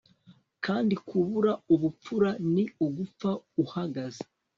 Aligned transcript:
kandi 0.65 0.93
kubura 1.07 1.51
ubupfura 1.73 2.29
ni 2.53 2.63
ugapfa 2.85 3.31
uhagaze 3.63 4.23